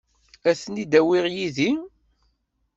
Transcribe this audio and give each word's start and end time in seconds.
Ad 0.49 0.55
ten-in-awiɣ 0.61 1.25
yid-i. 1.35 1.71